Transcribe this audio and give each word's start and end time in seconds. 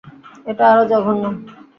এটা 0.47 0.63
আরো 0.71 0.83
জঘন্য। 0.91 1.23